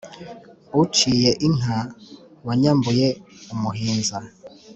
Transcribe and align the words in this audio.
uyiciye 0.75 1.29
inka 1.47 1.77
wayambuye 2.47 3.07
umuhinza. 3.53 4.17